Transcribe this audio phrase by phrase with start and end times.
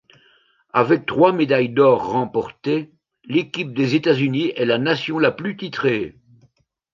[0.73, 2.91] Avec trois médailles d'or remportées,
[3.25, 6.17] l'équipe des États-Unis est la nation la plus titrée.